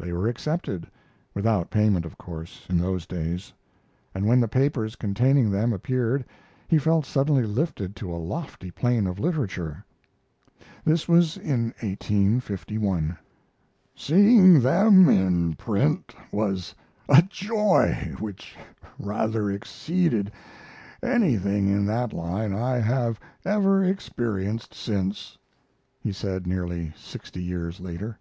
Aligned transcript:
They 0.00 0.12
were 0.12 0.26
accepted 0.26 0.88
without 1.32 1.70
payment, 1.70 2.04
of 2.04 2.18
course, 2.18 2.66
in 2.68 2.76
those 2.76 3.06
days; 3.06 3.52
and 4.12 4.26
when 4.26 4.40
the 4.40 4.48
papers 4.48 4.96
containing 4.96 5.48
them 5.48 5.72
appeared 5.72 6.24
he 6.66 6.76
felt 6.76 7.06
suddenly 7.06 7.44
lifted 7.44 7.94
to 7.94 8.10
a 8.12 8.18
lofty 8.18 8.72
plane 8.72 9.06
of 9.06 9.20
literature. 9.20 9.84
This 10.84 11.06
was 11.06 11.36
in 11.36 11.66
1851. 11.80 13.16
"Seeing 13.94 14.60
them 14.60 15.08
in 15.08 15.54
print 15.54 16.16
was 16.32 16.74
a 17.08 17.22
joy 17.22 18.16
which 18.18 18.56
rather 18.98 19.52
exceeded 19.52 20.32
anything 21.00 21.68
in 21.68 21.86
that 21.86 22.12
line 22.12 22.52
I 22.52 22.78
have 22.80 23.20
ever 23.44 23.84
experienced 23.84 24.74
since," 24.74 25.38
he 26.00 26.10
said, 26.10 26.44
nearly 26.44 26.92
sixty 26.96 27.40
years 27.40 27.78
later. 27.78 28.18